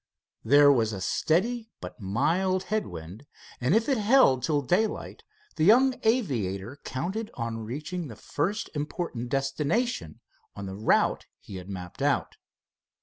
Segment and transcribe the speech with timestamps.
[0.43, 3.27] There was a steady but mild head wind,
[3.59, 5.21] and if he held till daylight
[5.57, 10.19] the young aviator counted on reaching the first important destination
[10.55, 12.37] on the route he had mapped out.